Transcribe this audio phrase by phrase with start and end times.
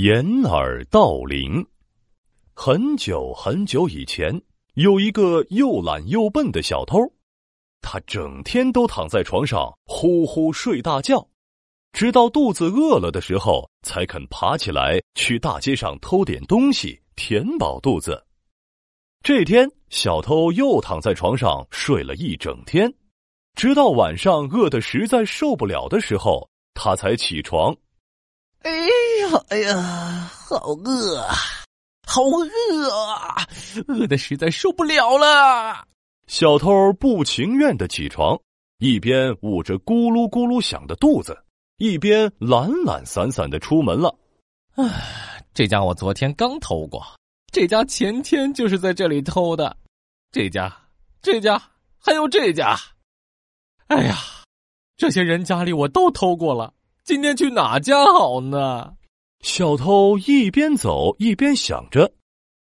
[0.00, 1.66] 掩耳盗铃。
[2.54, 4.40] 很久很久以前，
[4.74, 7.00] 有一个又懒又笨的小偷，
[7.80, 11.28] 他整天都躺在床上呼呼睡大觉，
[11.92, 18.24] 直到肚子饿了的时候，才肯爬起来去大街上偷点东西填饱肚子。
[19.24, 22.94] 这天，小偷又躺在床上睡了一整天，
[23.56, 27.76] 直到晚上饿得实在受不了的时候，他才起床。
[28.62, 28.70] 哎，
[29.48, 31.20] 哎呀，好饿，
[32.06, 33.46] 好饿啊！
[33.86, 35.84] 饿的实在受不了了。
[36.26, 38.38] 小偷不情愿的起床，
[38.78, 41.36] 一边捂着咕噜咕噜响的肚子，
[41.78, 44.14] 一边懒懒散散的出门了。
[44.76, 47.02] 唉，这家我昨天刚偷过，
[47.52, 49.76] 这家前天就是在这里偷的，
[50.30, 50.74] 这家，
[51.22, 51.60] 这家，
[51.98, 52.78] 还有这家。
[53.88, 54.16] 哎呀，
[54.96, 56.74] 这些人家里我都偷过了。
[57.04, 58.92] 今天去哪家好呢？
[59.40, 62.12] 小偷一边走一边想着。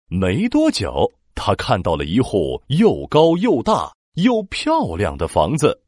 [0.08, 5.82] 没多久，他看到了一户又高又大又漂亮的房子。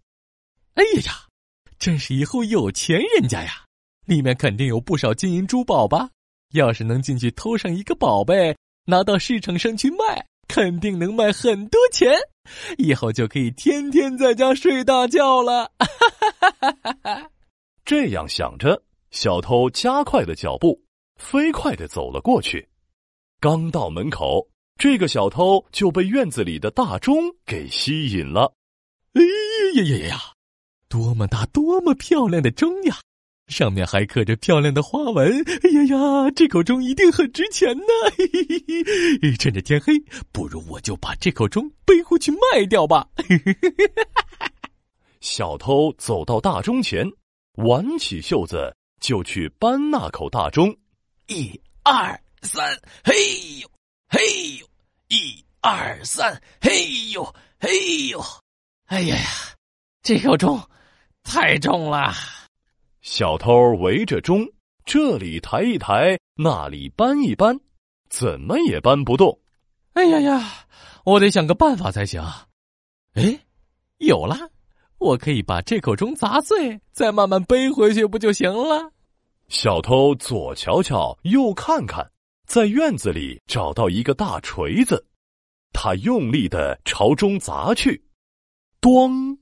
[0.75, 1.13] 哎呀，
[1.79, 3.65] 真是一户有钱人家呀！
[4.07, 6.11] 里面肯定有不少金银珠宝吧？
[6.53, 12.13] 要是能进去偷上一个宝贝，拿到市场上去卖，肯定能卖很多钱。
[12.79, 15.73] 以后就可以天天在家睡大觉了。
[15.79, 15.87] 哈
[16.31, 17.31] 哈哈哈哈！
[17.85, 18.83] 这样想着，
[19.17, 20.79] 小偷加快了脚步，
[21.17, 22.69] 飞快的走了过去。
[23.41, 28.53] 刚到门口，这个小偷就被院子里的大钟给吸引了。
[29.15, 30.21] 哎呀呀呀呀！
[30.91, 32.99] 多么大、多么漂亮的钟呀！
[33.49, 35.43] 上面还刻着漂亮的花纹。
[35.63, 37.85] 哎呀呀，这口钟一定很值钱呢！
[38.19, 38.63] 嘿嘿
[39.23, 39.95] 嘿，趁着天黑，
[40.31, 43.09] 不如我就把这口钟背回去卖掉吧。
[45.23, 47.11] 小偷走到大钟前。
[47.65, 50.77] 挽起袖子就去搬那口大钟，
[51.27, 53.15] 一二三，嘿
[53.61, 53.69] 呦，
[54.09, 54.67] 嘿呦，
[55.09, 58.23] 一二三，嘿呦，嘿呦，
[58.87, 59.25] 哎呀呀，
[60.03, 60.61] 这口钟
[61.23, 62.13] 太重了。
[63.03, 64.49] 小偷围着钟，
[64.85, 67.59] 这里抬一抬，那里搬一搬，
[68.09, 69.41] 怎么也搬不动。
[69.93, 70.67] 哎呀呀，
[71.05, 72.23] 我得想个办法才行。
[73.15, 73.39] 哎，
[73.99, 74.37] 有了。
[74.99, 78.91] 我可以把这口钟砸碎，再慢慢背回去，不就行了？
[79.49, 82.11] 小偷左瞧瞧，右看看，
[82.47, 85.07] 在院子里找到一个大锤子，
[85.73, 88.03] 他用力的朝钟砸去，
[88.81, 89.39] 咣！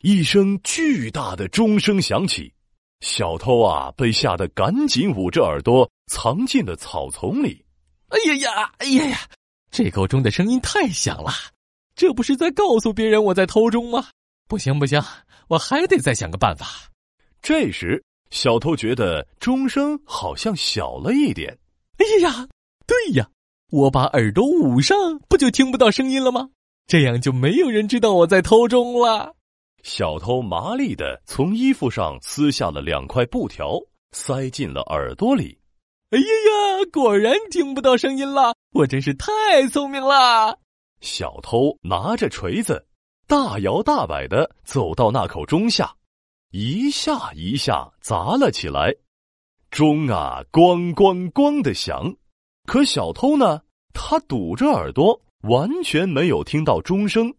[0.00, 2.52] 一声巨大的钟声响起，
[3.00, 7.64] 小偷啊，被吓得赶紧捂着耳朵，藏进了草丛里。
[8.08, 9.18] 哎呀呀，哎呀呀！
[9.70, 11.30] 这口钟的声音太响了，
[11.94, 14.08] 这不是在告诉别人我在偷钟吗？
[14.48, 15.00] 不行不行，
[15.48, 16.66] 我还得再想个办法。
[17.42, 21.58] 这时，小偷觉得钟声好像小了一点。
[21.98, 22.48] 哎呀呀，
[22.86, 23.28] 对呀，
[23.70, 24.96] 我把耳朵捂上，
[25.28, 26.48] 不就听不到声音了吗？
[26.86, 29.34] 这样就没有人知道我在偷钟了。
[29.82, 33.78] 小偷麻利的从衣服上撕下了两块布条，
[34.12, 35.58] 塞进了耳朵里。
[36.10, 38.54] 哎呀呀，果然听不到声音了！
[38.72, 40.58] 我真是太聪明了。
[41.02, 42.86] 小偷拿着锤子。
[43.28, 45.94] 大摇大摆的走到那口钟下，
[46.50, 48.90] 一下一下砸了起来，
[49.70, 52.16] 钟啊咣咣咣的响。
[52.64, 53.60] 可小偷呢，
[53.92, 57.34] 他堵着耳朵，完全没有听到钟声。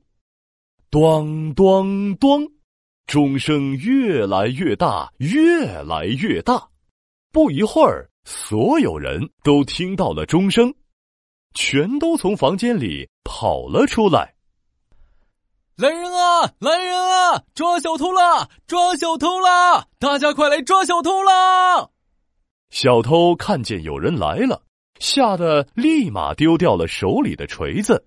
[0.92, 2.48] 咚咚咚，
[3.08, 6.70] 钟声越来越大，越来越大。
[7.32, 10.72] 不一会儿，所有人都听到了钟声，
[11.56, 14.36] 全都从房间里跑了出来。
[15.80, 16.52] 来人啊！
[16.60, 17.42] 来人啊！
[17.56, 18.50] 抓小偷啦！
[18.68, 19.86] 抓小偷啦！
[19.98, 21.88] 大家快来抓小偷啦！
[22.70, 24.62] 小偷看见有人来了，
[25.00, 28.04] 吓得立马丢掉了手里的锤子。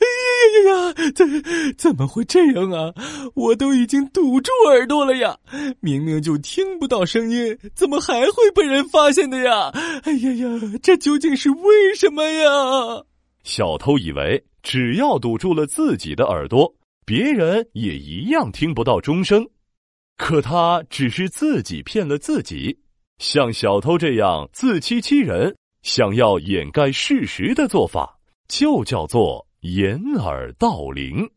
[0.00, 1.12] 哎呀呀呀！
[1.14, 2.92] 怎怎么会这样啊？
[3.36, 5.38] 我都已经堵住耳朵了呀！
[5.78, 9.70] 明明就听不到声音，怎么还会被人发现的呀？
[10.02, 10.48] 哎呀呀！
[10.82, 13.04] 这究竟是为什么呀？
[13.44, 16.74] 小偷以为只要堵住了自己的耳朵。
[17.04, 19.46] 别人也一样听不到钟声，
[20.16, 22.78] 可他只是自己骗了自己。
[23.18, 28.18] 像小偷这样自欺欺人、想要掩盖事实的做法，
[28.48, 31.28] 就叫做掩耳盗铃。